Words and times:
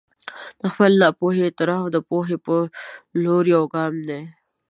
د 0.59 0.61
خپلې 0.73 0.95
ناپوهي 1.03 1.41
اعتراف 1.45 1.85
د 1.91 1.97
پوهې 2.09 2.37
په 2.45 2.55
لور 3.23 3.43
یو 3.55 3.63
ګام 3.75 3.95
دی. 4.09 4.21